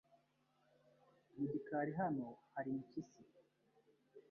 [1.35, 3.21] Mu gikari Hano hari impyisi.